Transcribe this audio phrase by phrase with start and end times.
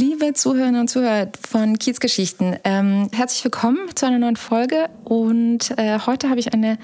[0.00, 4.88] Liebe Zuhörerinnen und Zuhörer von Kiezgeschichten, ähm, herzlich willkommen zu einer neuen Folge.
[5.04, 6.78] Und äh, heute habe ich eine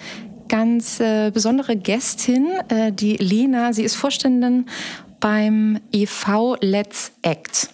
[0.48, 3.72] ganz äh, besondere Gästin, äh, die Lena.
[3.72, 4.66] Sie ist Vorständin
[5.18, 7.70] beim EV Let's Act.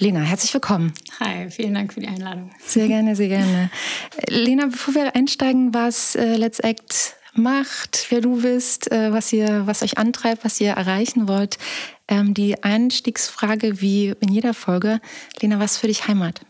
[0.00, 0.92] Lena, herzlich willkommen.
[1.20, 2.50] Hi, vielen Dank für die Einladung.
[2.66, 3.70] Sehr gerne, sehr gerne.
[4.28, 9.66] Lena, bevor wir einsteigen, was äh, Let's Act macht, wer du bist, äh, was ihr,
[9.66, 11.58] was euch antreibt, was ihr erreichen wollt,
[12.12, 15.00] ähm, die Einstiegsfrage wie in jeder Folge.
[15.40, 16.42] Lena, was für dich Heimat?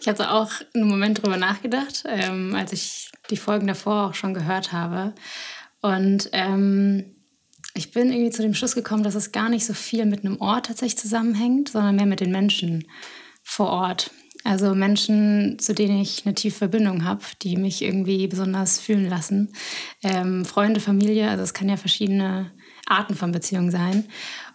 [0.00, 4.32] Ich habe auch einen Moment drüber nachgedacht, ähm, als ich die Folgen davor auch schon
[4.32, 5.12] gehört habe.
[5.80, 7.16] Und ähm,
[7.74, 10.40] ich bin irgendwie zu dem Schluss gekommen, dass es gar nicht so viel mit einem
[10.40, 12.86] Ort tatsächlich zusammenhängt, sondern mehr mit den Menschen
[13.42, 14.12] vor Ort.
[14.44, 19.52] Also Menschen, zu denen ich eine tiefe Verbindung habe, die mich irgendwie besonders fühlen lassen.
[20.04, 22.52] Ähm, Freunde, Familie, also es kann ja verschiedene
[22.92, 24.04] Arten von Beziehungen sein.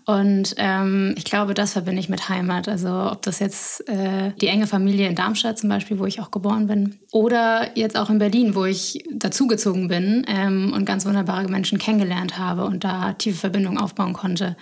[0.08, 2.70] Und ähm, ich glaube, das verbinde ich mit Heimat.
[2.70, 6.32] Also ob das jetzt äh, die enge Familie in Darmstadt zum Beispiel, wo ich auch
[6.32, 11.50] geboren bin, oder jetzt auch in Berlin, wo ich dazugezogen bin ähm, und ganz wunderbare
[11.50, 14.56] Menschen kennengelernt habe und da tiefe Verbindungen aufbauen konnte.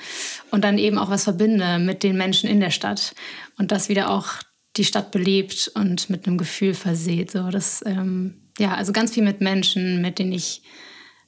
[0.49, 3.13] Und dann eben auch was verbinde mit den Menschen in der Stadt.
[3.59, 4.41] Und das wieder auch
[4.77, 7.29] die Stadt belebt und mit einem Gefühl verseht.
[7.29, 10.63] So, das, ähm, ja, also ganz viel mit Menschen, mit denen ich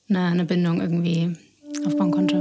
[0.09, 1.35] eine, eine Bindung irgendwie
[1.85, 2.37] aufbauen konnte.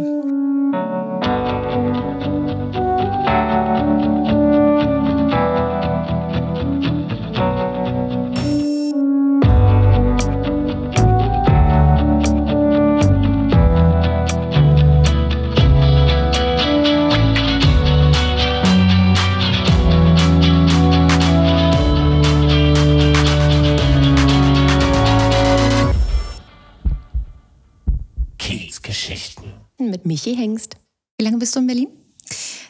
[30.35, 30.77] Hengst.
[31.19, 31.89] Wie lange bist du in Berlin?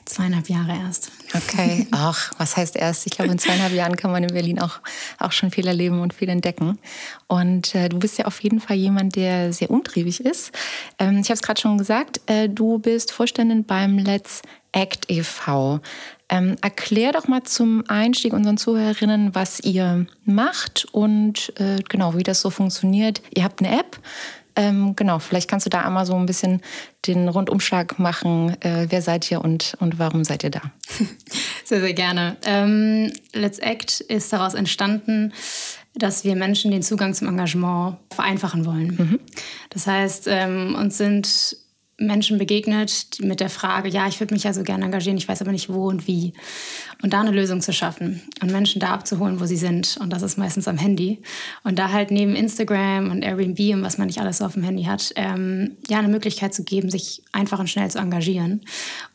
[0.04, 1.10] Zweieinhalb Jahre erst.
[1.34, 3.06] Okay, ach, was heißt erst?
[3.06, 4.78] Ich glaube, in zweieinhalb Jahren kann man in Berlin auch,
[5.18, 6.78] auch schon viel erleben und viel entdecken.
[7.26, 10.52] Und äh, du bist ja auf jeden Fall jemand, der sehr umtriebig ist.
[10.98, 15.80] Ähm, ich habe es gerade schon gesagt, äh, du bist Vorständin beim Let's Act e.V.
[16.28, 22.22] Ähm, erklär doch mal zum Einstieg unseren Zuhörerinnen, was ihr macht und äh, genau, wie
[22.22, 23.22] das so funktioniert.
[23.34, 23.98] Ihr habt eine App,
[24.56, 26.62] ähm, genau, vielleicht kannst du da einmal so ein bisschen
[27.06, 28.56] den Rundumschlag machen.
[28.62, 30.62] Äh, wer seid ihr und, und warum seid ihr da?
[31.64, 32.36] Sehr, sehr gerne.
[32.44, 35.32] Ähm, Let's Act ist daraus entstanden,
[35.96, 38.94] dass wir Menschen den Zugang zum Engagement vereinfachen wollen.
[38.96, 39.20] Mhm.
[39.70, 41.56] Das heißt, ähm, uns sind
[41.98, 45.40] Menschen begegnet mit der Frage, ja, ich würde mich ja so gerne engagieren, ich weiß
[45.40, 46.34] aber nicht wo und wie.
[47.02, 49.96] Und da eine Lösung zu schaffen und Menschen da abzuholen, wo sie sind.
[50.00, 51.22] Und das ist meistens am Handy.
[51.62, 54.62] Und da halt neben Instagram und Airbnb und was man nicht alles so auf dem
[54.62, 58.62] Handy hat, ähm, ja, eine Möglichkeit zu geben, sich einfach und schnell zu engagieren.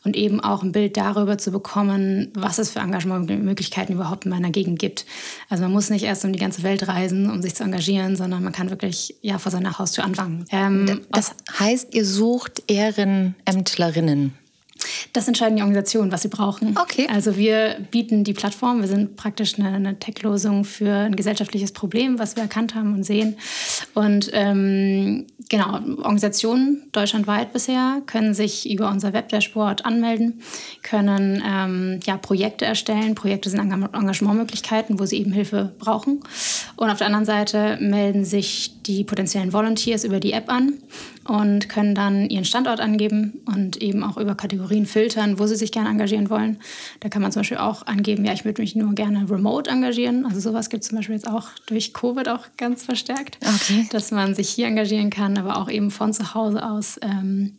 [0.04, 4.50] Und eben auch ein Bild darüber zu bekommen, was es für Engagementmöglichkeiten überhaupt in meiner
[4.50, 5.06] Gegend gibt.
[5.48, 8.42] Also man muss nicht erst um die ganze Welt reisen, um sich zu engagieren, sondern
[8.42, 10.46] man kann wirklich ja, vor seiner Haustür anfangen.
[10.50, 14.41] Ähm, das heißt, ihr sucht Ehrenämtlerinnen.
[15.12, 16.76] Das entscheiden die Organisationen, was sie brauchen.
[16.78, 17.06] Okay.
[17.10, 22.18] Also wir bieten die Plattform, wir sind praktisch eine, eine Tech-Lösung für ein gesellschaftliches Problem,
[22.18, 23.36] was wir erkannt haben und sehen.
[23.94, 30.40] Und ähm, genau, Organisationen deutschlandweit bisher können sich über unser Webdashboard anmelden,
[30.82, 33.14] können ähm, ja, Projekte erstellen.
[33.14, 36.22] Projekte sind Engagementmöglichkeiten, wo sie eben Hilfe brauchen.
[36.76, 40.78] Und auf der anderen Seite melden sich die potenziellen Volunteers über die App an
[41.24, 45.72] und können dann ihren Standort angeben und eben auch über Kategorien filtern, wo sie sich
[45.72, 46.58] gerne engagieren wollen.
[47.00, 50.26] Da kann man zum Beispiel auch angeben, ja, ich würde mich nur gerne remote engagieren.
[50.26, 53.86] Also sowas gibt es zum Beispiel jetzt auch durch Covid auch ganz verstärkt, okay.
[53.90, 56.98] dass man sich hier engagieren kann, aber auch eben von zu Hause aus.
[57.02, 57.58] Ähm,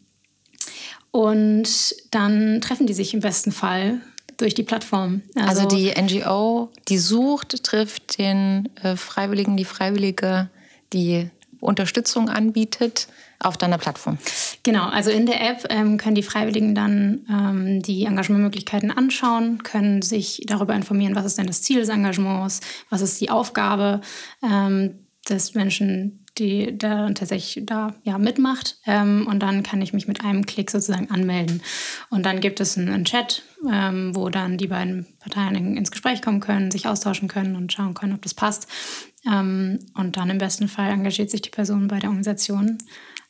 [1.12, 4.02] und dann treffen die sich im besten Fall
[4.38, 5.22] durch die Plattform.
[5.36, 10.50] Also, also die NGO, die sucht, trifft den äh, Freiwilligen, die Freiwillige,
[10.92, 13.08] die Unterstützung anbietet
[13.44, 14.18] auf deiner Plattform.
[14.64, 20.02] Genau, also in der App ähm, können die Freiwilligen dann ähm, die Engagementmöglichkeiten anschauen, können
[20.02, 24.02] sich darüber informieren, was ist denn das Ziel des Engagements, was ist die Aufgabe
[24.44, 28.78] ähm, des Menschen, die da tatsächlich da ja mitmacht.
[28.86, 31.62] Ähm, und dann kann ich mich mit einem Klick sozusagen anmelden.
[32.10, 35.92] Und dann gibt es einen, einen Chat, ähm, wo dann die beiden Parteien in, ins
[35.92, 38.68] Gespräch kommen können, sich austauschen können und schauen können, ob das passt.
[39.26, 42.78] Ähm, und dann im besten Fall engagiert sich die Person bei der Organisation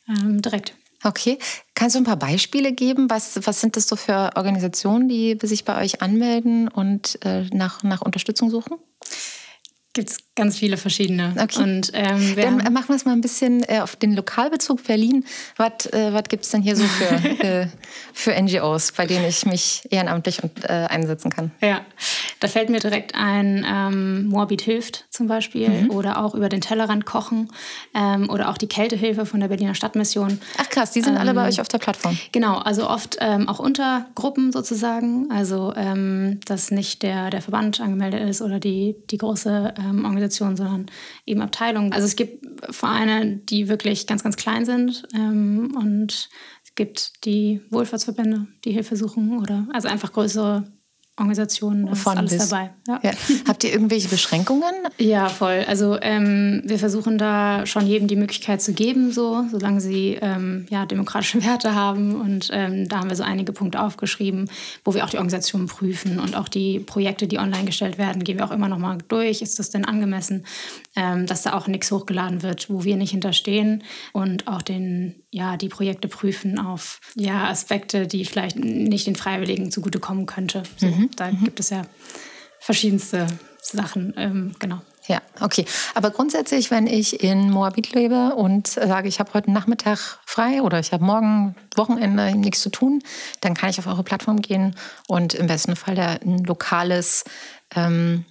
[0.08, 0.74] ähm, direkt.
[1.04, 1.38] Okay.
[1.74, 3.10] Kannst du ein paar Beispiele geben?
[3.10, 7.82] Was, was sind das so für Organisationen, die sich bei euch anmelden und äh, nach,
[7.82, 8.78] nach Unterstützung suchen?
[9.92, 11.32] Gibt es Ganz viele verschiedene.
[11.40, 11.62] Okay.
[11.62, 15.24] Und, ähm, Dann machen wir es mal ein bisschen äh, auf den Lokalbezug Berlin.
[15.56, 17.14] Was äh, gibt es denn hier so für,
[17.44, 17.68] äh,
[18.12, 21.52] für NGOs, bei denen ich mich ehrenamtlich und, äh, einsetzen kann?
[21.60, 21.82] Ja,
[22.40, 25.90] da fällt mir direkt ein, ähm, Moabit hilft zum Beispiel mhm.
[25.92, 27.52] oder auch über den Tellerrand kochen
[27.94, 30.40] ähm, oder auch die Kältehilfe von der Berliner Stadtmission.
[30.58, 32.18] Ach krass, die sind alle bei ähm, euch auf der Plattform.
[32.32, 35.30] Genau, also oft ähm, auch unter Gruppen sozusagen.
[35.30, 40.56] Also, ähm, dass nicht der, der Verband angemeldet ist oder die, die große Organisation Organisation,
[40.56, 40.86] sondern
[41.26, 41.92] eben Abteilungen.
[41.92, 46.28] Also es gibt Vereine, die wirklich ganz, ganz klein sind ähm, und
[46.64, 50.64] es gibt die Wohlfahrtsverbände, die Hilfe suchen oder also einfach größere
[51.16, 52.48] Organisationen, da Von ist alles bis.
[52.48, 52.70] dabei.
[52.88, 53.00] Ja.
[53.04, 53.12] Ja.
[53.46, 54.72] Habt ihr irgendwelche Beschränkungen?
[54.98, 55.64] Ja, voll.
[55.68, 60.66] Also ähm, wir versuchen da schon jedem die Möglichkeit zu geben, so, solange sie ähm,
[60.70, 62.20] ja, demokratische Werte haben.
[62.20, 64.50] Und ähm, da haben wir so einige Punkte aufgeschrieben,
[64.84, 68.38] wo wir auch die Organisationen prüfen und auch die Projekte, die online gestellt werden, gehen
[68.38, 69.40] wir auch immer noch mal durch.
[69.40, 70.44] Ist das denn angemessen,
[70.96, 75.56] ähm, dass da auch nichts hochgeladen wird, wo wir nicht hinterstehen und auch den ja,
[75.56, 80.62] die Projekte prüfen auf ja, Aspekte, die vielleicht nicht den Freiwilligen zugutekommen könnte.
[80.76, 81.10] So, mhm.
[81.16, 81.42] Da mhm.
[81.42, 81.82] gibt es ja
[82.60, 83.26] verschiedenste
[83.60, 84.80] Sachen, ähm, genau.
[85.08, 85.66] Ja, okay.
[85.94, 90.78] Aber grundsätzlich, wenn ich in Moabit lebe und sage, ich habe heute Nachmittag frei oder
[90.78, 93.02] ich habe morgen Wochenende nichts zu tun,
[93.40, 94.76] dann kann ich auf eure Plattform gehen
[95.08, 97.24] und im besten Fall da ein lokales
[97.74, 98.24] ähm,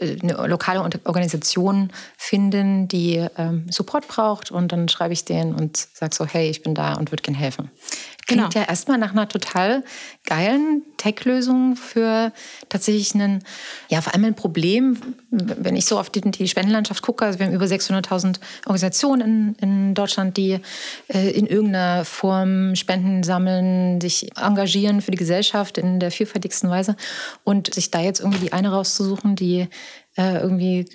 [0.00, 6.14] eine lokale Organisation finden, die ähm, Support braucht und dann schreibe ich denen und sage
[6.14, 7.70] so, hey, ich bin da und würde gerne helfen.
[8.26, 8.60] Klingt genau.
[8.60, 9.84] ja erstmal nach einer total
[10.24, 12.32] geilen Tech-Lösung für
[12.68, 13.44] tatsächlich einen,
[13.88, 14.98] ja, vor allem ein Problem,
[15.30, 17.24] wenn ich so auf die, die Spendenlandschaft gucke.
[17.24, 20.58] Also wir haben über 600.000 Organisationen in, in Deutschland, die
[21.06, 26.96] äh, in irgendeiner Form Spenden sammeln, sich engagieren für die Gesellschaft in der vielfältigsten Weise.
[27.44, 29.68] Und sich da jetzt irgendwie die eine rauszusuchen, die
[30.16, 30.86] äh, irgendwie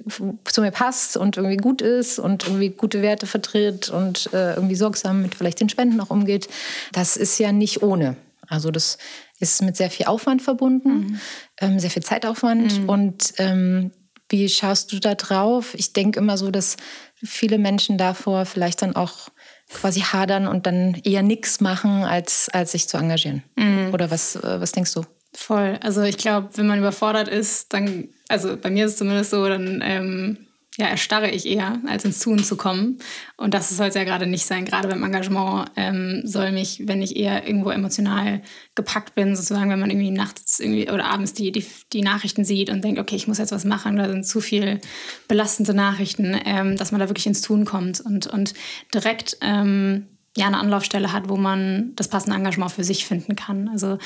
[0.46, 4.76] zu mir passt und irgendwie gut ist und irgendwie gute Werte vertritt und äh, irgendwie
[4.76, 6.50] sorgsam mit vielleicht den Spenden auch umgeht,
[6.92, 8.18] das ist ja nicht ohne.
[8.48, 8.98] Also das
[9.40, 11.20] ist mit sehr viel Aufwand verbunden, mhm.
[11.62, 12.82] ähm, sehr viel Zeitaufwand.
[12.82, 12.90] Mhm.
[12.90, 13.92] Und ähm,
[14.30, 15.74] wie schaust du da drauf?
[15.76, 16.78] Ich denke immer so, dass
[17.16, 19.30] viele Menschen davor vielleicht dann auch
[19.70, 23.44] quasi hadern und dann eher nichts machen, als, als sich zu engagieren.
[23.56, 23.94] Mhm.
[23.94, 25.04] Oder was, äh, was denkst du?
[25.34, 25.80] Voll.
[25.82, 29.48] Also ich glaube, wenn man überfordert ist, dann, also bei mir ist es zumindest so,
[29.48, 30.38] dann ähm,
[30.78, 33.00] ja, erstarre ich eher, als ins Tun zu kommen.
[33.36, 34.66] Und das soll es ja gerade nicht sein.
[34.66, 38.42] Gerade beim Engagement ähm, soll mich, wenn ich eher irgendwo emotional
[38.74, 42.70] gepackt bin, sozusagen, wenn man irgendwie nachts irgendwie oder abends die, die, die Nachrichten sieht
[42.70, 44.80] und denkt, okay, ich muss jetzt was machen, da sind zu viel
[45.28, 48.54] belastende Nachrichten, ähm, dass man da wirklich ins Tun kommt und, und
[48.94, 50.08] direkt ähm,
[50.38, 53.68] ja, eine Anlaufstelle hat, wo man das passende Engagement für sich finden kann.
[53.68, 53.98] Also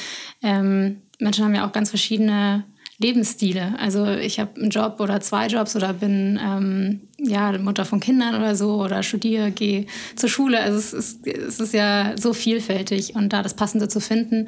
[0.42, 2.66] ähm, Menschen haben ja auch ganz verschiedene
[2.98, 3.78] Lebensstile.
[3.78, 8.36] Also ich habe einen Job oder zwei Jobs oder bin ähm, ja Mutter von Kindern
[8.36, 9.86] oder so oder studiere, gehe
[10.16, 10.62] zur Schule.
[10.62, 14.48] Also es ist, es ist ja so vielfältig und da das Passende zu finden,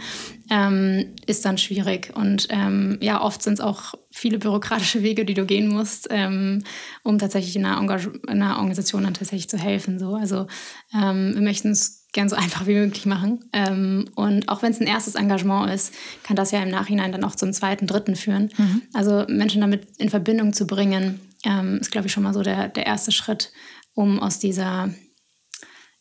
[0.50, 2.14] ähm, ist dann schwierig.
[2.16, 6.64] Und ähm, ja, oft sind es auch viele bürokratische Wege, die du gehen musst, ähm,
[7.04, 10.00] um tatsächlich in einer, in einer, Organisation dann tatsächlich zu helfen.
[10.00, 10.16] So.
[10.16, 10.48] Also
[10.96, 13.48] ähm, wir möchten es gern so einfach wie möglich machen.
[13.54, 15.94] Ähm, und auch wenn es ein erstes Engagement ist,
[16.24, 18.50] kann das ja im Nachhinein dann auch zum zweiten, dritten führen.
[18.58, 18.82] Mhm.
[18.92, 22.70] Also Menschen damit in Verbindung zu bringen, ähm, ist, glaube ich, schon mal so der,
[22.70, 23.52] der erste Schritt,
[23.94, 24.90] um aus dieser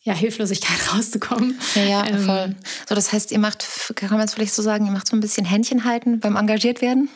[0.01, 1.59] ja, Hilflosigkeit rauszukommen.
[1.75, 2.55] Ja, ja ähm, voll.
[2.89, 5.19] So, das heißt, ihr macht, kann man es vielleicht so sagen, ihr macht so ein
[5.19, 7.09] bisschen Händchen halten beim engagiert werden?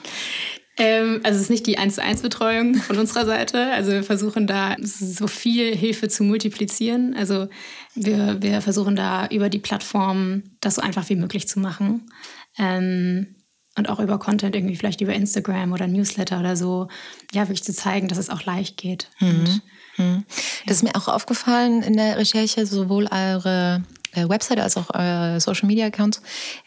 [0.78, 3.72] Ähm, also es ist nicht die 1 zu 1 Betreuung von unserer Seite.
[3.72, 7.16] Also wir versuchen da so viel Hilfe zu multiplizieren.
[7.16, 7.48] Also
[7.94, 12.10] wir, wir versuchen da über die Plattform das so einfach wie möglich zu machen.
[12.58, 13.36] Ähm,
[13.78, 16.90] und auch über Content, irgendwie vielleicht über Instagram oder Newsletter oder so,
[17.32, 19.10] ja, wirklich zu zeigen, dass es auch leicht geht.
[19.20, 19.30] Mhm.
[19.30, 19.62] Und,
[19.98, 20.26] mhm.
[20.66, 25.68] Das ist mir auch aufgefallen in der Recherche, sowohl eure Website als auch äh, Social
[25.68, 26.22] Media Accounts.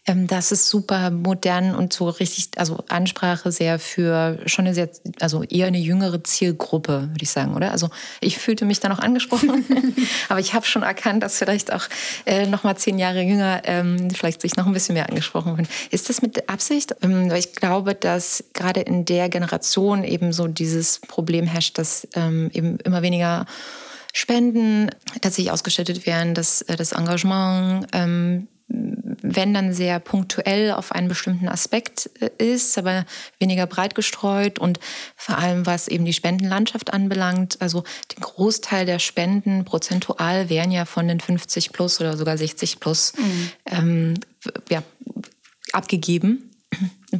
[0.06, 4.88] Ähm, das ist super modern und so richtig, also Ansprache sehr für schon eine sehr,
[5.20, 7.72] also eher eine jüngere Zielgruppe, würde ich sagen, oder?
[7.72, 9.64] Also ich fühlte mich da noch angesprochen,
[10.28, 11.84] aber ich habe schon erkannt, dass vielleicht auch
[12.26, 15.68] äh, noch mal zehn Jahre jünger ähm, vielleicht sich noch ein bisschen mehr angesprochen werden.
[15.90, 16.94] Ist das mit Absicht?
[17.02, 22.08] Ähm, weil ich glaube, dass gerade in der Generation eben so dieses Problem herrscht, dass
[22.14, 23.46] ähm, eben immer weniger
[24.16, 24.90] Spenden
[25.20, 31.48] tatsächlich ausgestattet werden, dass äh, das Engagement, ähm, wenn dann sehr punktuell auf einen bestimmten
[31.48, 33.06] Aspekt äh, ist, aber
[33.40, 34.78] weniger breit gestreut und
[35.16, 37.82] vor allem was eben die Spendenlandschaft anbelangt, also
[38.16, 43.14] den Großteil der Spenden prozentual wären ja von den 50 plus oder sogar 60 plus
[43.18, 43.50] mhm.
[43.66, 44.14] ähm,
[44.70, 44.84] ja,
[45.72, 46.53] abgegeben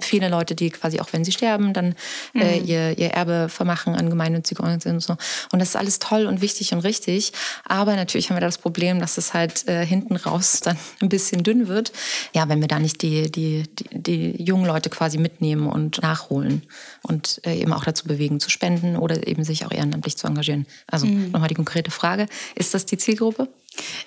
[0.01, 1.95] viele Leute, die quasi auch wenn sie sterben, dann
[2.35, 2.67] äh, mhm.
[2.67, 5.17] ihr, ihr Erbe vermachen an gemeinnützige Organisationen und so.
[5.53, 7.33] Und das ist alles toll und wichtig und richtig.
[7.65, 11.09] Aber natürlich haben wir da das Problem, dass es halt äh, hinten raus dann ein
[11.09, 11.93] bisschen dünn wird.
[12.35, 16.63] Ja, wenn wir da nicht die, die, die, die jungen Leute quasi mitnehmen und nachholen
[17.03, 20.67] und äh, eben auch dazu bewegen, zu spenden oder eben sich auch ehrenamtlich zu engagieren.
[20.87, 21.31] Also mhm.
[21.31, 23.49] nochmal die konkrete Frage, ist das die Zielgruppe?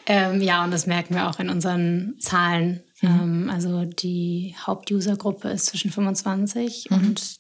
[0.06, 2.82] Ähm, ja, und das merken wir auch in unseren Zahlen.
[3.02, 3.10] Mhm.
[3.10, 6.98] Ähm, also die Hauptusergruppe ist zwischen 25 mhm.
[6.98, 7.40] und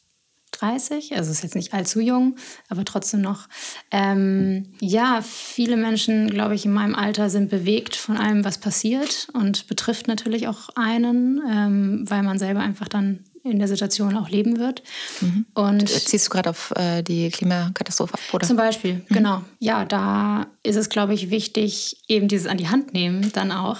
[0.51, 2.37] 30, also ist jetzt nicht allzu jung,
[2.69, 3.47] aber trotzdem noch.
[3.91, 9.27] Ähm, ja, viele Menschen, glaube ich, in meinem Alter sind bewegt von allem, was passiert
[9.33, 14.29] und betrifft natürlich auch einen, ähm, weil man selber einfach dann in der Situation auch
[14.29, 14.83] leben wird.
[15.21, 15.45] Mhm.
[15.53, 18.47] Und ziehst du gerade auf äh, die Klimakatastrophe ab, oder?
[18.47, 19.13] Zum Beispiel, mhm.
[19.13, 19.43] genau.
[19.59, 23.79] Ja, da ist es, glaube ich, wichtig, eben dieses an die Hand nehmen, dann auch,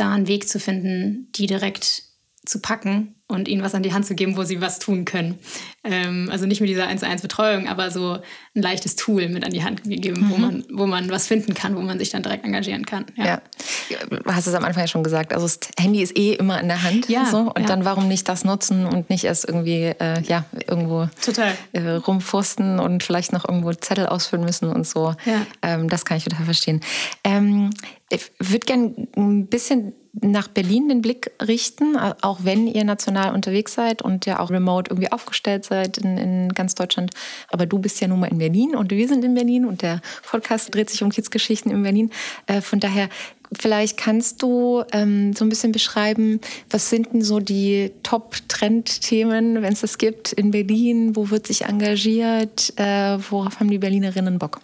[0.00, 2.04] da einen Weg zu finden, die direkt
[2.46, 5.38] zu packen und ihnen was an die Hand zu geben, wo sie was tun können.
[5.84, 8.18] Ähm, also nicht mit dieser 1 1 Betreuung, aber so
[8.54, 10.30] ein leichtes Tool mit an die Hand gegeben, mhm.
[10.30, 13.04] wo, man, wo man was finden kann, wo man sich dann direkt engagieren kann.
[13.16, 13.40] Ja,
[13.88, 13.98] ja.
[14.08, 16.68] du hast es am Anfang ja schon gesagt, also das Handy ist eh immer in
[16.68, 17.08] der Hand.
[17.08, 17.66] Ja, so, und ja.
[17.66, 21.56] dann warum nicht das nutzen und nicht erst irgendwie äh, ja, irgendwo total.
[21.72, 25.14] Äh, rumfursten und vielleicht noch irgendwo Zettel ausfüllen müssen und so.
[25.24, 25.46] Ja.
[25.62, 26.80] Ähm, das kann ich total verstehen.
[27.22, 27.70] Ähm,
[28.10, 33.74] ich würde gerne ein bisschen nach Berlin den Blick richten, auch wenn ihr national unterwegs
[33.74, 37.12] seid und ja auch remote irgendwie aufgestellt seid in, in ganz Deutschland.
[37.48, 40.00] Aber du bist ja nun mal in Berlin und wir sind in Berlin und der
[40.28, 42.10] Podcast dreht sich um Kiezgeschichten in Berlin.
[42.46, 43.08] Äh, von daher
[43.52, 46.40] Vielleicht kannst du ähm, so ein bisschen beschreiben,
[46.70, 51.16] was sind denn so die Top-Trend-Themen, wenn es das gibt, in Berlin?
[51.16, 52.72] Wo wird sich engagiert?
[52.76, 54.60] Äh, worauf haben die Berlinerinnen Bock?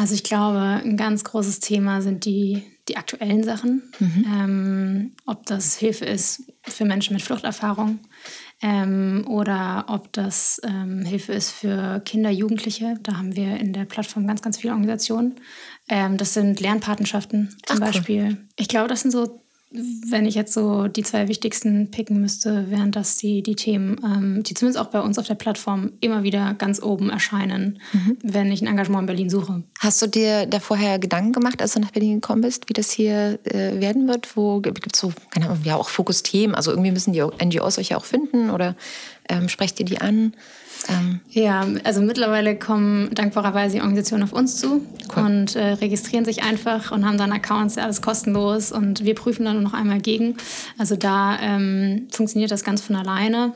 [0.00, 4.24] Also ich glaube, ein ganz großes Thema sind die die aktuellen Sachen, mhm.
[4.26, 8.00] ähm, ob das Hilfe ist für Menschen mit Fluchterfahrung
[8.62, 12.98] ähm, oder ob das ähm, Hilfe ist für Kinder, Jugendliche.
[13.02, 15.36] Da haben wir in der Plattform ganz, ganz viele Organisationen.
[15.86, 18.24] Ähm, das sind Lernpatenschaften zum Ach, Beispiel.
[18.24, 18.38] Cool.
[18.56, 19.42] Ich glaube, das sind so
[19.72, 24.42] wenn ich jetzt so die zwei wichtigsten picken müsste, wären das die, die Themen, ähm,
[24.42, 28.18] die zumindest auch bei uns auf der Plattform immer wieder ganz oben erscheinen, mhm.
[28.22, 29.62] wenn ich ein Engagement in Berlin suche.
[29.78, 32.90] Hast du dir da vorher Gedanken gemacht, als du nach Berlin gekommen bist, wie das
[32.90, 34.36] hier äh, werden wird?
[34.36, 36.56] Wo gibt es so, keine Ahnung, ja auch Fokusthemen?
[36.56, 38.74] Also irgendwie müssen die NGOs euch ja auch finden oder
[39.28, 40.34] ähm, sprecht ihr die an?
[40.88, 41.20] Ähm.
[41.30, 45.22] Ja, also mittlerweile kommen dankbarerweise die Organisationen auf uns zu cool.
[45.22, 49.44] und äh, registrieren sich einfach und haben dann Accounts, ja, alles kostenlos und wir prüfen
[49.44, 50.36] dann noch einmal gegen.
[50.78, 53.52] Also da ähm, funktioniert das ganz von alleine.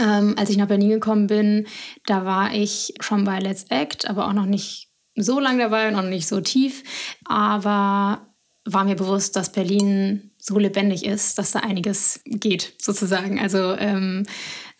[0.00, 1.66] Ähm, als ich nach Berlin gekommen bin,
[2.06, 5.94] da war ich schon bei Let's Act, aber auch noch nicht so lange dabei und
[5.94, 6.84] noch nicht so tief.
[7.24, 8.20] Aber
[8.64, 13.40] war mir bewusst, dass Berlin so lebendig ist, dass da einiges geht, sozusagen.
[13.40, 14.24] Also ähm,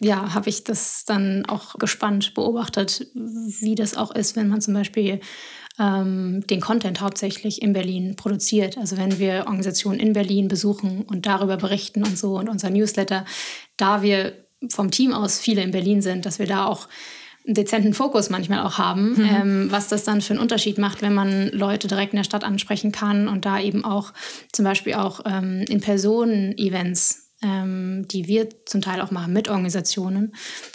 [0.01, 4.75] ja, habe ich das dann auch gespannt beobachtet, wie das auch ist, wenn man zum
[4.75, 5.21] Beispiel
[5.79, 8.79] ähm, den Content hauptsächlich in Berlin produziert.
[8.79, 13.25] Also wenn wir Organisationen in Berlin besuchen und darüber berichten und so und unser Newsletter,
[13.77, 14.35] da wir
[14.71, 16.89] vom Team aus viele in Berlin sind, dass wir da auch
[17.47, 19.29] einen dezenten Fokus manchmal auch haben, mhm.
[19.31, 22.45] ähm, was das dann für einen Unterschied macht, wenn man Leute direkt in der Stadt
[22.45, 24.13] ansprechen kann und da eben auch
[24.53, 30.35] zum Beispiel auch ähm, in Personen-Events ähm, die wir zum Teil auch machen mit Organisationen,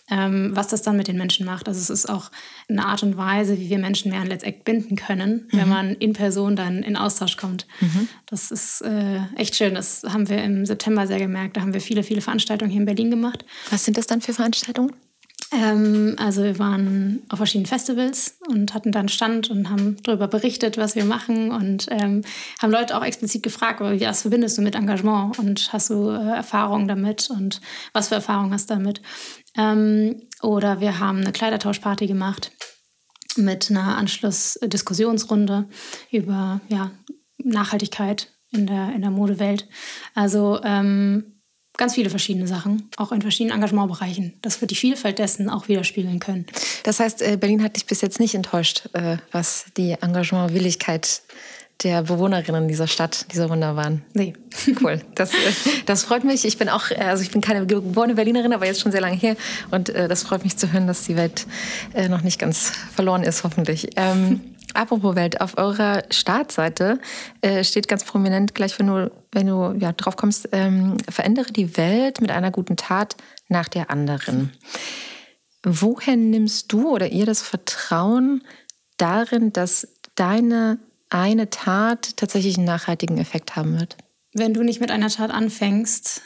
[0.09, 1.67] ähm, was das dann mit den Menschen macht.
[1.67, 2.31] Also es ist auch
[2.69, 5.57] eine Art und Weise, wie wir Menschen mehr an Let's Act binden können, mhm.
[5.57, 7.67] wenn man in Person dann in Austausch kommt.
[7.81, 8.07] Mhm.
[8.27, 9.75] Das ist äh, echt schön.
[9.75, 11.57] Das haben wir im September sehr gemerkt.
[11.57, 13.45] Da haben wir viele, viele Veranstaltungen hier in Berlin gemacht.
[13.69, 14.93] Was sind das dann für Veranstaltungen?
[15.53, 20.77] Ähm, also wir waren auf verschiedenen Festivals und hatten dann Stand und haben darüber berichtet,
[20.77, 22.23] was wir machen und ähm,
[22.61, 26.87] haben Leute auch explizit gefragt, was verbindest du mit Engagement und hast du äh, Erfahrungen
[26.87, 27.61] damit und
[27.93, 29.01] was für Erfahrungen hast du damit?
[29.55, 32.51] Ähm, oder wir haben eine Kleidertauschparty gemacht
[33.37, 35.67] mit einer Anschlussdiskussionsrunde
[36.11, 36.91] über ja,
[37.37, 39.67] Nachhaltigkeit in der, in der Modewelt.
[40.15, 41.32] Also ähm,
[41.77, 46.19] ganz viele verschiedene Sachen, auch in verschiedenen Engagementbereichen, dass wir die Vielfalt dessen auch widerspiegeln
[46.19, 46.45] können.
[46.83, 51.21] Das heißt, äh, Berlin hat dich bis jetzt nicht enttäuscht, äh, was die Engagementwilligkeit
[51.81, 54.03] der Bewohnerinnen dieser Stadt, dieser wunderbaren.
[54.13, 54.33] Nee.
[54.81, 55.01] Cool.
[55.15, 55.35] Das, äh,
[55.85, 56.45] das freut mich.
[56.45, 59.35] Ich bin auch, also ich bin keine geborene Berlinerin, aber jetzt schon sehr lange hier.
[59.71, 61.47] Und das freut mich zu hören, dass die Welt
[62.09, 63.89] noch nicht ganz verloren ist, hoffentlich.
[63.95, 64.41] Ähm,
[64.73, 66.99] Apropos Welt, auf eurer Startseite
[67.41, 71.77] äh, steht ganz prominent, gleich wenn du, wenn du ja, drauf kommst, ähm, verändere die
[71.77, 73.15] Welt mit einer guten Tat
[73.49, 74.51] nach der anderen.
[75.63, 78.43] Woher nimmst du oder ihr das Vertrauen
[78.97, 83.97] darin, dass deine eine Tat tatsächlich einen nachhaltigen Effekt haben wird?
[84.33, 86.23] Wenn du nicht mit einer Tat anfängst,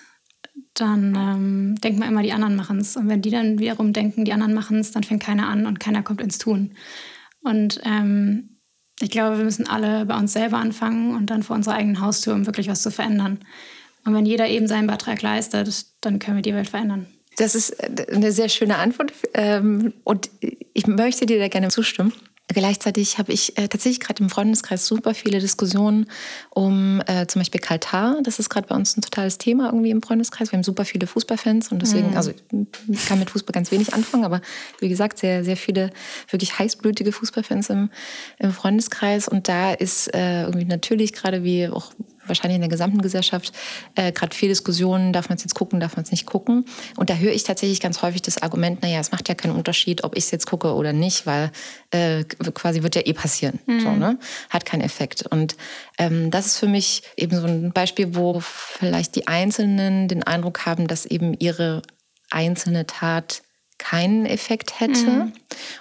[0.73, 2.95] dann ähm, denkt man immer, die anderen machen es.
[2.95, 5.79] Und wenn die dann wiederum denken, die anderen machen es, dann fängt keiner an und
[5.79, 6.71] keiner kommt ins Tun.
[7.47, 8.59] Und ähm,
[8.99, 12.33] ich glaube, wir müssen alle bei uns selber anfangen und dann vor unserer eigenen Haustür,
[12.33, 13.39] um wirklich was zu verändern.
[14.05, 17.07] Und wenn jeder eben seinen Beitrag leistet, dann können wir die Welt verändern.
[17.37, 20.29] Das ist äh, eine sehr schöne Antwort ähm, und
[20.73, 22.13] ich möchte dir da gerne zustimmen.
[22.49, 26.05] Gleichzeitig habe ich äh, tatsächlich gerade im Freundeskreis super viele Diskussionen
[26.49, 28.19] um äh, zum Beispiel Kaltar.
[28.23, 30.51] Das ist gerade bei uns ein totales Thema irgendwie im Freundeskreis.
[30.51, 32.17] Wir haben super viele Fußballfans und deswegen, mhm.
[32.17, 32.31] also
[32.87, 34.39] ich kann mit Fußball ganz wenig anfangen, aber
[34.79, 35.89] wie gesagt, sehr, sehr viele
[36.29, 37.89] wirklich heißblütige Fußballfans im,
[38.39, 39.27] im Freundeskreis.
[39.27, 41.91] Und da ist äh, irgendwie natürlich gerade wie auch
[42.27, 43.53] wahrscheinlich in der gesamten Gesellschaft
[43.95, 46.65] äh, gerade viel Diskussionen, darf man es jetzt gucken, darf man es nicht gucken.
[46.95, 50.03] Und da höre ich tatsächlich ganz häufig das Argument, naja, es macht ja keinen Unterschied,
[50.03, 51.51] ob ich es jetzt gucke oder nicht, weil
[51.91, 53.59] äh, quasi wird ja eh passieren.
[53.65, 53.79] Mhm.
[53.79, 54.19] So, ne?
[54.49, 55.25] Hat keinen Effekt.
[55.25, 55.55] Und
[55.97, 60.65] ähm, das ist für mich eben so ein Beispiel, wo vielleicht die Einzelnen den Eindruck
[60.65, 61.81] haben, dass eben ihre
[62.29, 63.41] einzelne Tat
[63.77, 65.09] keinen Effekt hätte.
[65.09, 65.21] Mhm.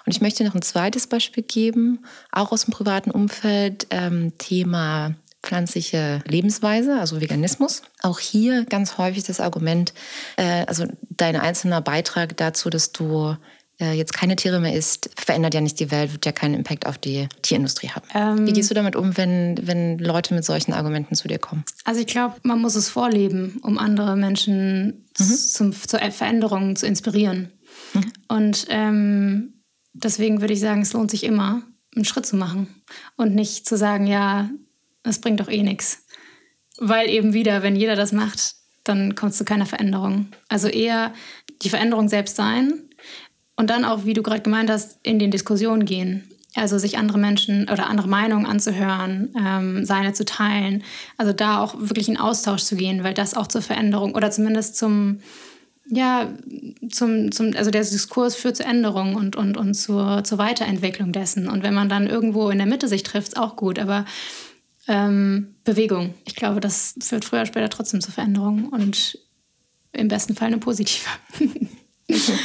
[0.04, 5.14] Und ich möchte noch ein zweites Beispiel geben, auch aus dem privaten Umfeld, ähm, Thema
[5.46, 7.82] pflanzliche Lebensweise, also Veganismus.
[8.02, 9.94] Auch hier ganz häufig das Argument,
[10.36, 13.36] äh, also dein einzelner Beitrag dazu, dass du
[13.78, 16.86] äh, jetzt keine Tiere mehr isst, verändert ja nicht die Welt, wird ja keinen Impact
[16.86, 18.06] auf die Tierindustrie haben.
[18.14, 21.64] Ähm, Wie gehst du damit um, wenn, wenn Leute mit solchen Argumenten zu dir kommen?
[21.84, 25.24] Also ich glaube, man muss es vorleben, um andere Menschen mhm.
[25.24, 27.52] zum, zur Veränderung zu inspirieren.
[27.94, 28.12] Mhm.
[28.28, 29.62] Und ähm,
[29.92, 31.62] deswegen würde ich sagen, es lohnt sich immer,
[31.94, 32.82] einen Schritt zu machen
[33.16, 34.50] und nicht zu sagen, ja,
[35.06, 36.04] das bringt doch eh nichts.
[36.78, 40.28] Weil eben wieder, wenn jeder das macht, dann kommt es zu keiner Veränderung.
[40.48, 41.12] Also eher
[41.62, 42.74] die Veränderung selbst sein
[43.56, 46.28] und dann auch, wie du gerade gemeint hast, in den Diskussionen gehen.
[46.54, 50.82] Also sich andere Menschen oder andere Meinungen anzuhören, ähm, seine zu teilen.
[51.18, 54.76] Also da auch wirklich in Austausch zu gehen, weil das auch zur Veränderung oder zumindest
[54.76, 55.20] zum,
[55.88, 56.28] ja,
[56.90, 61.48] zum, zum, also der Diskurs führt zur Änderung und, und, und zur, zur Weiterentwicklung dessen.
[61.48, 63.78] Und wenn man dann irgendwo in der Mitte sich trifft, ist auch gut.
[63.78, 64.06] Aber
[64.88, 66.14] ähm, Bewegung.
[66.24, 69.18] Ich glaube, das führt früher oder später trotzdem zur Veränderung und
[69.92, 71.08] im besten Fall eine positive.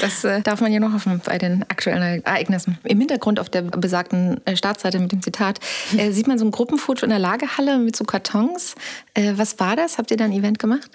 [0.01, 2.79] Das äh, darf man ja noch hoffen bei den aktuellen Ereignissen.
[2.83, 5.59] Im Hintergrund auf der besagten äh, Startseite mit dem Zitat
[5.95, 8.73] äh, sieht man so ein Gruppenfoto in der Lagerhalle mit so Kartons.
[9.13, 9.99] Äh, was war das?
[9.99, 10.89] Habt ihr da ein Event gemacht?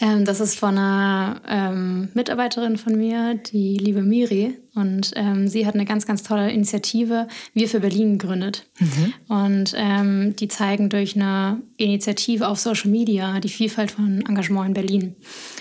[0.00, 4.58] Ähm, das ist von einer ähm, Mitarbeiterin von mir, die liebe Miri.
[4.74, 8.66] Und ähm, sie hat eine ganz, ganz tolle Initiative, Wir für Berlin, gegründet.
[8.78, 9.14] Mhm.
[9.28, 14.74] Und ähm, die zeigen durch eine Initiative auf Social Media die Vielfalt von Engagement in
[14.74, 15.16] Berlin.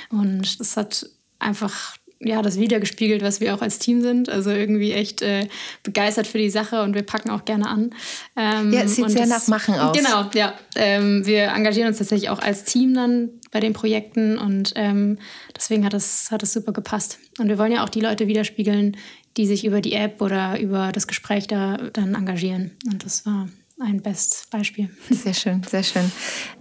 [0.09, 1.05] Und das hat
[1.39, 4.29] einfach ja, das wiedergespiegelt, was wir auch als Team sind.
[4.29, 5.47] Also irgendwie echt äh,
[5.83, 7.95] begeistert für die Sache und wir packen auch gerne an.
[8.35, 9.97] Ähm, ja, es sieht sehr das, nach Machen aus.
[9.97, 10.53] Genau, ja.
[10.75, 15.19] Ähm, wir engagieren uns tatsächlich auch als Team dann bei den Projekten und ähm,
[15.55, 17.19] deswegen hat es hat super gepasst.
[17.37, 18.97] Und wir wollen ja auch die Leute widerspiegeln,
[19.37, 22.71] die sich über die App oder über das Gespräch da dann engagieren.
[22.85, 24.89] Und das war ein Bestes Beispiel.
[25.09, 26.11] Sehr schön, sehr schön.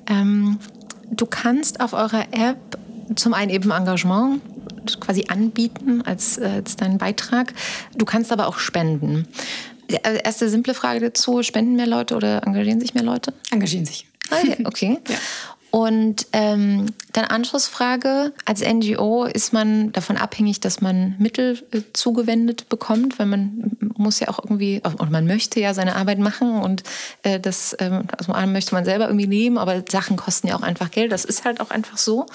[0.09, 0.59] Ähm,
[1.11, 2.79] du kannst auf eurer App
[3.16, 4.40] zum einen eben Engagement
[5.00, 7.53] quasi anbieten als, äh, als deinen Beitrag.
[7.94, 9.26] Du kannst aber auch spenden.
[9.88, 13.33] Äh, erste simple Frage dazu: Spenden mehr Leute oder engagieren sich mehr Leute?
[13.50, 14.07] Engagieren sich.
[14.31, 14.64] Okay.
[14.64, 14.98] okay.
[15.09, 15.16] ja.
[15.71, 22.69] Und ähm, dann Anschlussfrage, als NGO ist man davon abhängig, dass man Mittel äh, zugewendet
[22.69, 26.83] bekommt, weil man muss ja auch irgendwie, und man möchte ja seine Arbeit machen und
[27.23, 30.91] äh, das, ähm, also möchte man selber irgendwie nehmen, aber Sachen kosten ja auch einfach
[30.91, 32.27] Geld, das ist halt auch einfach so.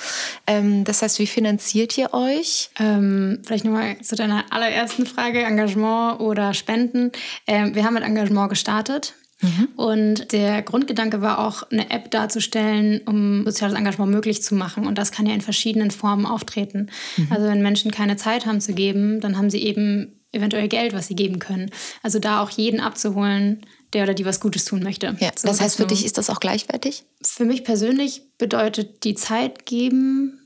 [0.48, 2.70] Ähm, das heißt, wie finanziert ihr euch?
[2.80, 7.12] Ähm, vielleicht nochmal zu deiner allerersten Frage, Engagement oder Spenden.
[7.48, 9.14] Ähm, wir haben mit Engagement gestartet.
[9.42, 9.68] Mhm.
[9.76, 14.88] Und der Grundgedanke war auch, eine App darzustellen, um soziales Engagement möglich zu machen.
[14.88, 16.90] Und das kann ja in verschiedenen Formen auftreten.
[17.18, 17.28] Mhm.
[17.30, 21.08] Also wenn Menschen keine Zeit haben zu geben, dann haben sie eben eventuell Geld, was
[21.08, 21.72] sie geben können.
[22.04, 25.16] Also da auch jeden abzuholen, der oder die was Gutes tun möchte.
[25.20, 27.04] Ja, so, das heißt, für dich ist das auch gleichwertig?
[27.22, 30.42] Für mich persönlich bedeutet die Zeit geben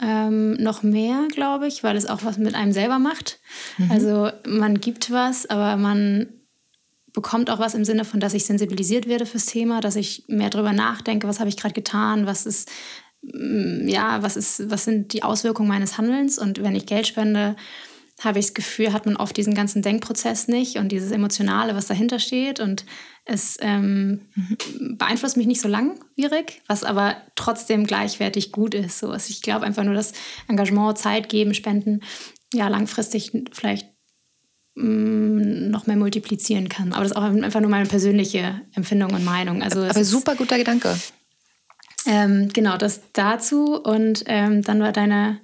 [0.00, 3.40] ähm, noch mehr, glaube ich, weil es auch was mit einem selber macht.
[3.78, 3.90] Mhm.
[3.90, 6.28] Also man gibt was, aber man
[7.18, 10.50] bekommt auch was im Sinne von, dass ich sensibilisiert werde fürs Thema, dass ich mehr
[10.50, 12.70] darüber nachdenke, was habe ich gerade getan, was ist,
[13.22, 17.56] mm, ja, was ist, was sind die Auswirkungen meines Handelns und wenn ich Geld spende,
[18.22, 21.86] habe ich das Gefühl, hat man oft diesen ganzen Denkprozess nicht und dieses Emotionale, was
[21.86, 22.58] dahinter steht.
[22.58, 22.84] Und
[23.24, 24.22] es ähm,
[24.96, 28.98] beeinflusst mich nicht so langwierig, was aber trotzdem gleichwertig gut ist.
[28.98, 30.12] So, also ich glaube einfach nur, dass
[30.48, 32.00] Engagement, Zeit geben, Spenden,
[32.52, 33.87] ja, langfristig vielleicht
[34.78, 36.92] noch mehr multiplizieren kann.
[36.92, 39.62] Aber das ist auch einfach nur meine persönliche Empfindung und Meinung.
[39.62, 40.96] Also Aber super guter Gedanke.
[42.06, 43.80] Ähm, genau, das dazu.
[43.80, 45.40] Und ähm, dann war deine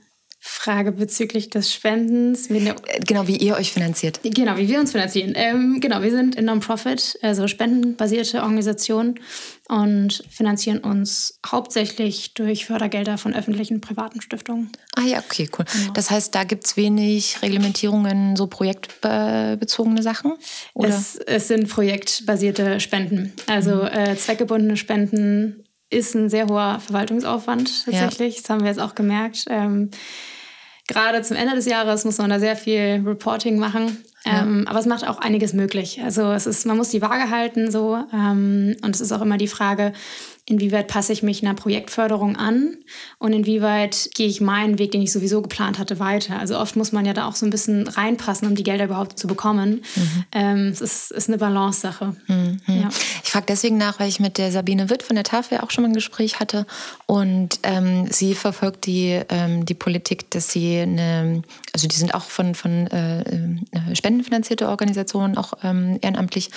[0.46, 2.50] Frage bezüglich des Spendens.
[2.50, 2.74] Äh,
[3.06, 4.20] genau, wie ihr euch finanziert.
[4.22, 5.32] Genau, wie wir uns finanzieren.
[5.36, 9.18] Ähm, genau, wir sind in Non-Profit, also spendenbasierte Organisation
[9.68, 14.70] und finanzieren uns hauptsächlich durch Fördergelder von öffentlichen und privaten Stiftungen.
[14.94, 15.64] Ah ja, okay, cool.
[15.64, 15.92] Genau.
[15.94, 20.34] Das heißt, da gibt es wenig Reglementierungen, so projektbezogene Sachen?
[20.74, 20.90] Oder?
[20.90, 23.86] Es, es sind projektbasierte Spenden, also mhm.
[23.86, 28.34] äh, zweckgebundene Spenden ist ein sehr hoher Verwaltungsaufwand tatsächlich.
[28.34, 28.40] Ja.
[28.42, 29.46] Das haben wir jetzt auch gemerkt.
[29.48, 29.90] Ähm,
[30.88, 34.04] gerade zum Ende des Jahres muss man da sehr viel Reporting machen.
[34.24, 34.42] Ja.
[34.42, 36.00] Ähm, aber es macht auch einiges möglich.
[36.02, 37.98] Also es ist, man muss die Waage halten so.
[38.12, 39.92] Ähm, und es ist auch immer die Frage,
[40.46, 42.76] inwieweit passe ich mich einer Projektförderung an
[43.18, 46.38] und inwieweit gehe ich meinen Weg, den ich sowieso geplant hatte, weiter.
[46.38, 49.18] Also oft muss man ja da auch so ein bisschen reinpassen, um die Gelder überhaupt
[49.18, 49.82] zu bekommen.
[49.96, 50.24] Mhm.
[50.32, 52.14] Ähm, es ist, ist eine Balance-Sache.
[52.26, 52.60] Mhm.
[52.66, 52.90] Ja.
[53.22, 55.82] Ich frage deswegen nach, weil ich mit der Sabine Witt von der Tafel auch schon
[55.82, 56.66] mal ein Gespräch hatte
[57.06, 62.24] und ähm, sie verfolgt die, ähm, die Politik, dass sie eine, also die sind auch
[62.24, 66.50] von, von äh, äh spendenfinanzierte Organisationen, auch ähm, ehrenamtlich,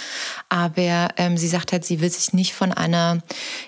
[0.49, 3.19] aber ähm, sie sagt halt, sie will sich nicht von einer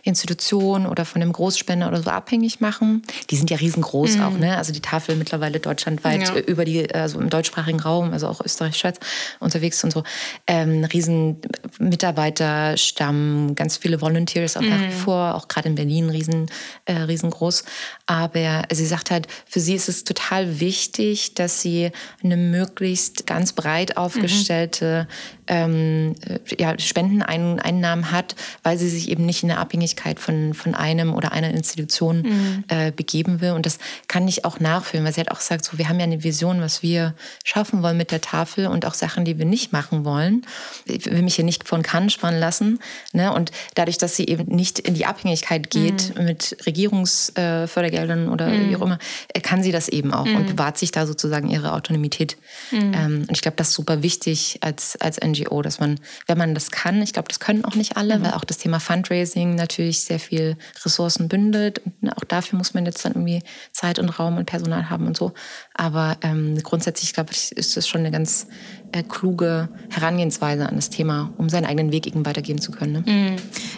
[0.10, 3.04] Institution oder von einem Großspender oder so abhängig machen.
[3.30, 4.24] Die sind ja riesengroß mhm.
[4.24, 4.58] auch, ne?
[4.58, 6.36] Also die Tafel mittlerweile deutschlandweit ja.
[6.36, 8.98] über die, also im deutschsprachigen Raum, also auch Österreich, Schweiz
[9.40, 10.04] unterwegs und so.
[10.48, 11.38] Ähm, riesen
[11.80, 14.70] Mitarbeiterstamm, ganz viele Volunteers auch mhm.
[14.70, 14.92] nach wie mhm.
[14.92, 16.48] vor, auch gerade in Berlin riesen,
[16.86, 17.64] äh, riesengroß.
[18.06, 21.92] Aber sie sagt halt, für sie ist es total wichtig, dass sie
[22.24, 29.26] eine möglichst ganz breit aufgestellte mhm ähm, äh, ja, Spendeneinnahmen hat, weil sie sich eben
[29.26, 32.64] nicht in eine Abhängigkeit von, von einem oder einer Institution mhm.
[32.68, 33.52] äh, begeben will.
[33.52, 36.06] Und das kann ich auch nachfühlen, weil sie halt auch sagt, so, wir haben ja
[36.06, 39.74] eine Vision, was wir schaffen wollen mit der Tafel und auch Sachen, die wir nicht
[39.74, 40.46] machen wollen.
[40.86, 42.80] Ich will mich hier nicht von Cannes spannen lassen.
[43.12, 43.34] Ne?
[43.34, 46.26] Und dadurch, dass sie eben nicht in die Abhängigkeit geht mhm.
[46.26, 48.70] mit Regierungsfördergeldern äh, oder mhm.
[48.70, 49.00] wie auch immer,
[49.34, 50.56] äh, kann sie das eben auch und mhm.
[50.56, 52.38] bewahrt sich da sozusagen ihre Autonomität.
[52.70, 52.94] Mhm.
[52.94, 56.38] Ähm, und ich glaube, das ist super wichtig als, als NGO NGO, dass man, wenn
[56.38, 58.24] man das kann, ich glaube, das können auch nicht alle, mhm.
[58.24, 61.80] weil auch das Thema Fundraising natürlich sehr viel Ressourcen bündelt.
[61.80, 65.08] Und ne, auch dafür muss man jetzt dann irgendwie Zeit und Raum und Personal haben
[65.08, 65.34] und so.
[65.74, 68.48] Aber ähm, grundsätzlich, glaube ich, ist das schon eine ganz
[68.92, 73.04] äh, kluge Herangehensweise an das Thema, um seinen eigenen Weg eben weitergehen zu können.
[73.06, 73.12] Ne?
[73.12, 73.36] Mhm.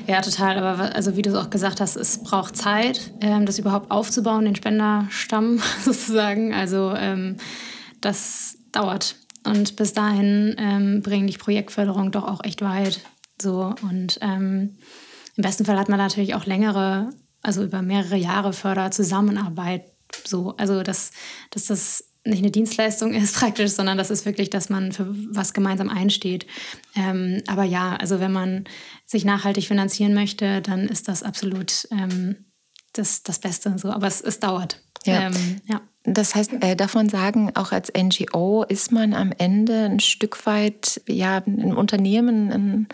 [0.07, 0.57] Ja, total.
[0.57, 4.45] Aber also wie du es auch gesagt hast, es braucht Zeit, ähm, das überhaupt aufzubauen,
[4.45, 6.53] den Spenderstamm sozusagen.
[6.53, 7.37] Also ähm,
[7.99, 9.15] das dauert.
[9.45, 13.01] Und bis dahin ähm, bringen die Projektförderung doch auch echt weit.
[13.41, 14.77] So und ähm,
[15.35, 17.09] im besten Fall hat man natürlich auch längere,
[17.41, 19.85] also über mehrere Jahre Förderzusammenarbeit.
[20.25, 21.11] So, also dass,
[21.49, 25.53] dass das nicht eine Dienstleistung ist praktisch, sondern das ist wirklich, dass man für was
[25.53, 26.45] gemeinsam einsteht.
[26.95, 28.65] Ähm, aber ja, also wenn man
[29.05, 32.45] sich nachhaltig finanzieren möchte, dann ist das absolut ähm,
[32.93, 33.73] das, das Beste.
[33.77, 33.89] So.
[33.89, 34.83] Aber es, es dauert.
[35.05, 35.27] Ja.
[35.27, 35.81] Ähm, ja.
[36.03, 40.45] Das heißt, äh, darf man sagen, auch als NGO ist man am Ende ein Stück
[40.45, 42.87] weit ja, ein Unternehmen, ein,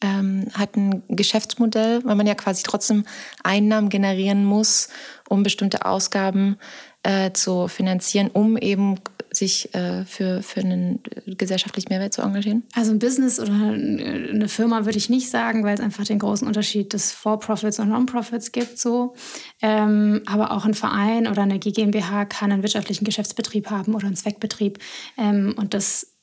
[0.00, 3.04] ähm, hat ein Geschäftsmodell, weil man ja quasi trotzdem
[3.42, 4.88] Einnahmen generieren muss,
[5.28, 6.56] um bestimmte Ausgaben
[7.02, 8.96] äh, zu finanzieren, um eben
[9.36, 12.64] sich äh, für, für einen gesellschaftlichen Mehrwert zu engagieren?
[12.74, 16.46] Also ein Business oder eine Firma würde ich nicht sagen, weil es einfach den großen
[16.46, 18.78] Unterschied des For-Profits und Non-Profits gibt.
[18.78, 19.14] So.
[19.62, 24.16] Ähm, aber auch ein Verein oder eine GmbH kann einen wirtschaftlichen Geschäftsbetrieb haben oder einen
[24.16, 24.78] Zweckbetrieb.
[25.18, 26.15] Ähm, und das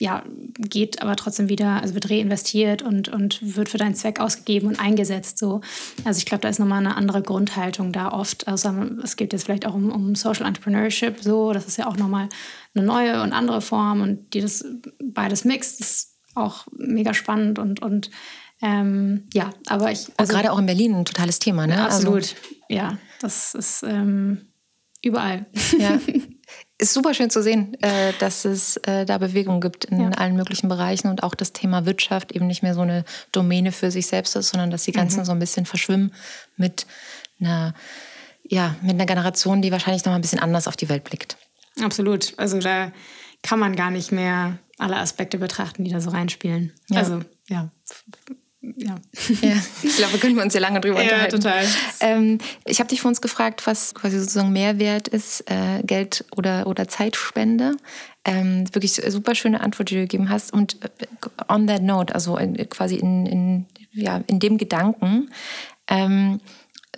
[0.00, 0.24] ja,
[0.58, 4.80] geht aber trotzdem wieder, also wird reinvestiert und, und wird für deinen Zweck ausgegeben und
[4.80, 5.38] eingesetzt.
[5.38, 5.60] So.
[6.04, 8.48] Also ich glaube, da ist nochmal eine andere Grundhaltung da oft.
[8.48, 8.70] Also
[9.02, 12.28] es geht jetzt vielleicht auch um, um Social Entrepreneurship, so, das ist ja auch nochmal
[12.74, 14.64] eine neue und andere Form und die das
[15.02, 18.10] beides mixt, ist auch mega spannend und, und
[18.62, 20.08] ähm, ja, aber ich.
[20.16, 21.84] Also, gerade auch in Berlin ein totales Thema, ne?
[21.84, 22.34] Absolut, also.
[22.68, 22.98] ja.
[23.20, 24.48] Das ist ähm,
[25.02, 25.46] überall.
[25.78, 26.00] Ja.
[26.84, 30.08] ist super schön zu sehen, äh, dass es äh, da Bewegung gibt in ja.
[30.10, 33.90] allen möglichen Bereichen und auch das Thema Wirtschaft eben nicht mehr so eine Domäne für
[33.90, 35.24] sich selbst ist, sondern dass die ganzen mhm.
[35.24, 36.12] so ein bisschen verschwimmen
[36.56, 36.86] mit
[37.40, 37.74] einer,
[38.42, 41.36] ja, mit einer Generation, die wahrscheinlich noch mal ein bisschen anders auf die Welt blickt.
[41.82, 42.34] Absolut.
[42.36, 42.92] Also da
[43.42, 46.72] kann man gar nicht mehr alle Aspekte betrachten, die da so reinspielen.
[46.88, 46.98] Ja.
[46.98, 47.70] Also ja,
[48.76, 48.94] ja.
[49.40, 49.56] ja.
[49.82, 51.40] Ich glaube, wir können uns ja lange drüber ja, unterhalten.
[51.40, 51.64] total.
[52.00, 56.66] Ähm, ich habe dich vor uns gefragt, was quasi sozusagen Mehrwert ist, äh, Geld oder,
[56.66, 57.76] oder Zeitspende.
[58.24, 60.52] Ähm, wirklich super schöne Antwort, die du gegeben hast.
[60.52, 60.88] Und äh,
[61.48, 65.30] on that note, also in, quasi in, in, ja, in dem Gedanken,
[65.88, 66.40] ähm,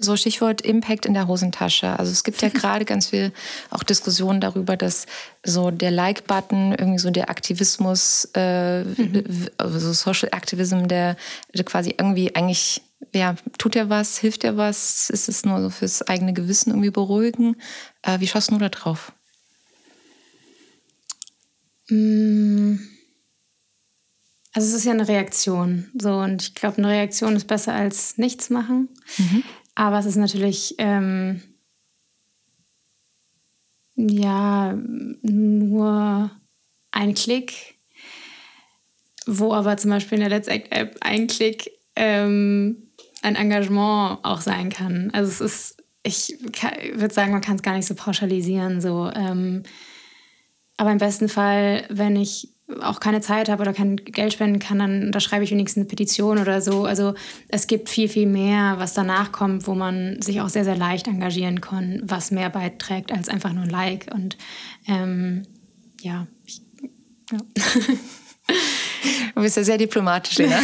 [0.00, 1.98] so Stichwort Impact in der Hosentasche.
[1.98, 3.32] Also es gibt ja gerade ganz viel
[3.70, 5.06] auch Diskussionen darüber, dass
[5.44, 9.48] so der Like-Button, irgendwie so der Aktivismus, äh, mhm.
[9.58, 11.16] also Social Activism, der,
[11.54, 12.82] der, quasi irgendwie eigentlich
[13.14, 15.10] ja, tut dir was, hilft dir was?
[15.10, 17.56] Ist es nur so fürs eigene Gewissen irgendwie beruhigen?
[18.02, 19.12] Äh, wie schaust du da drauf?
[21.88, 22.76] Mm.
[24.52, 25.90] Also es ist ja eine Reaktion.
[25.98, 28.88] So, und ich glaube, eine Reaktion ist besser als nichts machen.
[29.18, 29.44] Mhm.
[29.76, 31.42] Aber es ist natürlich ähm,
[33.94, 34.72] ja
[35.22, 36.30] nur
[36.90, 37.76] ein Klick,
[39.26, 42.90] wo aber zum Beispiel in der Let's Act App ein Klick ähm,
[43.22, 45.10] ein Engagement auch sein kann.
[45.12, 46.38] Also es ist, ich
[46.94, 48.80] würde sagen, man kann es gar nicht so pauschalisieren.
[48.80, 49.62] So, ähm,
[50.78, 54.78] aber im besten Fall, wenn ich auch keine Zeit habe oder kein Geld spenden kann,
[54.78, 56.84] dann da schreibe ich wenigstens eine Petition oder so.
[56.84, 57.14] Also
[57.48, 61.06] es gibt viel, viel mehr, was danach kommt, wo man sich auch sehr, sehr leicht
[61.06, 64.08] engagieren kann, was mehr beiträgt als einfach nur ein Like.
[64.12, 64.36] Und
[64.88, 65.42] ähm,
[66.00, 66.60] ja, ich,
[67.30, 67.38] ja.
[69.34, 70.58] Du bist ja sehr diplomatisch, Lena.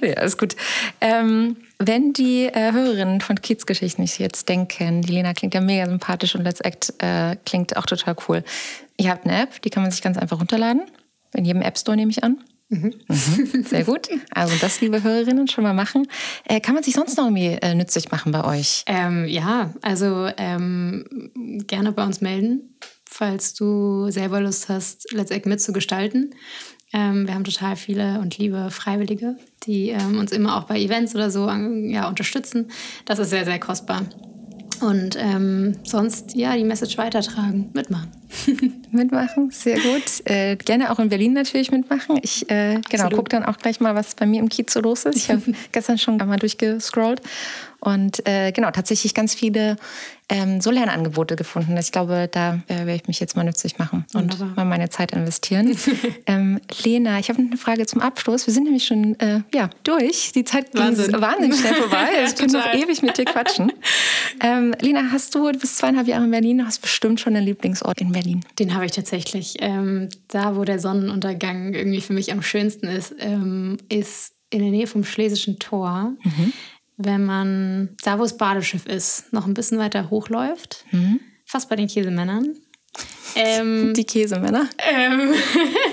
[0.00, 0.54] ja, alles gut.
[1.00, 5.86] Ähm, wenn die äh, Hörerinnen von Kiezgeschichten sich jetzt denken, die Lena klingt ja mega
[5.86, 8.44] sympathisch und Let's Act äh, klingt auch total cool.
[8.98, 10.82] Ihr habt eine App, die kann man sich ganz einfach runterladen.
[11.34, 12.38] In jedem App Store nehme ich an.
[12.68, 12.94] Mhm.
[13.08, 13.64] Mhm.
[13.64, 14.08] Sehr gut.
[14.30, 16.06] Also das, liebe Hörerinnen, schon mal machen.
[16.44, 18.84] Äh, kann man sich sonst noch irgendwie äh, nützlich machen bei euch?
[18.86, 21.30] Ähm, ja, also ähm,
[21.66, 22.76] gerne bei uns melden,
[23.08, 26.34] falls du selber Lust hast, Let's Act mitzugestalten.
[26.92, 31.14] Ähm, wir haben total viele und liebe Freiwillige, die ähm, uns immer auch bei Events
[31.14, 32.70] oder so ja, unterstützen.
[33.04, 34.02] Das ist sehr, sehr kostbar.
[34.80, 38.10] Und ähm, sonst, ja, die Message weitertragen, mitmachen.
[38.90, 40.02] mitmachen, sehr gut.
[40.24, 42.18] Äh, gerne auch in Berlin natürlich mitmachen.
[42.22, 45.04] Ich äh, genau, gucke dann auch gleich mal, was bei mir im Kiez so los
[45.04, 45.16] ist.
[45.16, 47.22] Ich habe gestern schon einmal durchgescrollt
[47.80, 49.76] und äh, genau, tatsächlich ganz viele
[50.28, 51.76] ähm, so Lernangebote gefunden.
[51.78, 55.12] Ich glaube, da äh, werde ich mich jetzt mal nützlich machen und mal meine Zeit
[55.12, 55.76] investieren.
[56.26, 58.46] ähm, Lena, ich habe eine Frage zum Abschluss.
[58.46, 60.32] Wir sind nämlich schon äh, ja, durch.
[60.32, 62.08] Die Zeit ging wahnsinnig schnell vorbei.
[62.28, 63.72] Ich könnte noch ewig mit dir quatschen.
[64.40, 68.00] Ähm, Lena, hast du, du bist zweieinhalb Jahre in Berlin, hast bestimmt schon einen Lieblingsort
[68.00, 68.44] in Berlin.
[68.58, 69.56] Den habe ich tatsächlich.
[69.60, 74.70] Ähm, da, wo der Sonnenuntergang irgendwie für mich am schönsten ist, ähm, ist in der
[74.70, 76.12] Nähe vom Schlesischen Tor.
[76.22, 76.52] Mhm
[76.98, 81.20] wenn man da, wo das Badeschiff ist, noch ein bisschen weiter hochläuft, mhm.
[81.46, 82.56] fast bei den Käsemännern.
[83.36, 84.68] Ähm, Die Käsemänner?
[84.78, 85.32] Ähm,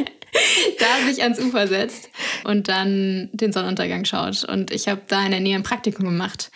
[0.80, 2.10] da sich ans Ufer setzt
[2.44, 4.44] und dann den Sonnenuntergang schaut.
[4.44, 6.52] Und ich habe da in der Nähe ein Praktikum gemacht,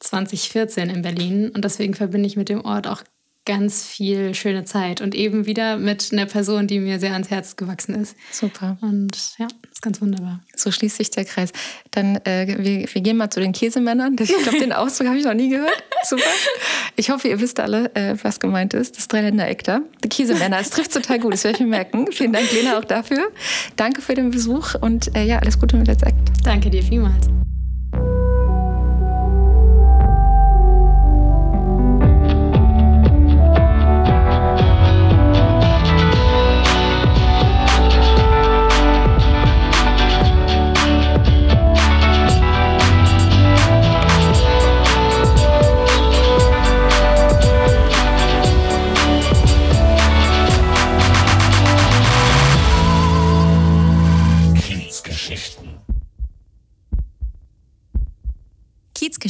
[0.00, 1.50] 2014 in Berlin.
[1.50, 3.02] Und deswegen verbinde ich mit dem Ort auch
[3.46, 7.56] ganz viel schöne Zeit und eben wieder mit einer Person, die mir sehr ans Herz
[7.56, 8.16] gewachsen ist.
[8.30, 8.76] Super.
[8.82, 10.40] Und ja, ist ganz wunderbar.
[10.54, 11.52] So schließt sich der Kreis.
[11.90, 14.16] Dann, äh, wir, wir, gehen mal zu den Käsemännern.
[14.20, 15.82] Ich glaube, den Ausdruck habe ich noch nie gehört.
[16.08, 16.22] Super.
[16.96, 18.96] Ich hoffe, ihr wisst alle, äh, was gemeint ist.
[18.96, 19.80] Das Dreiländereck da.
[20.04, 20.60] Die Käsemänner.
[20.60, 21.32] Es trifft total gut.
[21.32, 22.12] Das werde ich mir merken.
[22.12, 23.30] Vielen Dank, Lena, auch dafür.
[23.76, 26.18] Danke für den Besuch und äh, ja, alles Gute mit Let's Act.
[26.44, 27.28] Danke dir vielmals.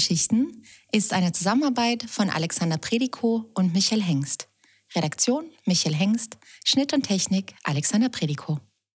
[0.00, 4.48] Kiezgeschichten ist eine Zusammenarbeit von Alexander Predikow und Michael Hengst.
[4.94, 8.60] Redaktion Michael Hengst, Schnitt und Technik Alexander Predikow.